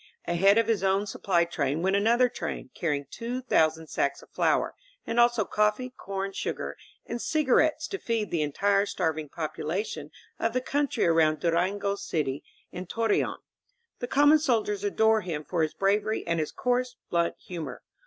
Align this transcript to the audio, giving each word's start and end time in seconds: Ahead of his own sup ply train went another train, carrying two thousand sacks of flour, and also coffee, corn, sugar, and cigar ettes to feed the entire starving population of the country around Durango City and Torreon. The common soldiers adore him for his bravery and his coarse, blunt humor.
Ahead 0.25 0.57
of 0.57 0.65
his 0.67 0.83
own 0.83 1.05
sup 1.05 1.21
ply 1.21 1.45
train 1.45 1.83
went 1.83 1.95
another 1.95 2.27
train, 2.27 2.71
carrying 2.73 3.05
two 3.11 3.39
thousand 3.39 3.85
sacks 3.85 4.23
of 4.23 4.31
flour, 4.31 4.73
and 5.05 5.19
also 5.19 5.45
coffee, 5.45 5.91
corn, 5.95 6.31
sugar, 6.33 6.75
and 7.05 7.21
cigar 7.21 7.57
ettes 7.59 7.87
to 7.87 7.99
feed 7.99 8.31
the 8.31 8.41
entire 8.41 8.87
starving 8.87 9.29
population 9.29 10.09
of 10.39 10.53
the 10.53 10.59
country 10.61 11.05
around 11.05 11.39
Durango 11.39 11.93
City 11.93 12.43
and 12.73 12.89
Torreon. 12.89 13.37
The 13.99 14.07
common 14.07 14.39
soldiers 14.39 14.83
adore 14.83 15.21
him 15.21 15.43
for 15.45 15.61
his 15.61 15.75
bravery 15.75 16.25
and 16.25 16.39
his 16.39 16.51
coarse, 16.51 16.95
blunt 17.11 17.35
humor. 17.37 17.83